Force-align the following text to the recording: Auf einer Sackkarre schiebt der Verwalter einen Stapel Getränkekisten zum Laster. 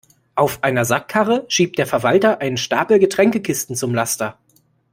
Auf 0.33 0.63
einer 0.63 0.83
Sackkarre 0.83 1.45
schiebt 1.47 1.77
der 1.77 1.85
Verwalter 1.85 2.41
einen 2.41 2.57
Stapel 2.57 2.97
Getränkekisten 2.97 3.75
zum 3.75 3.93
Laster. 3.93 4.39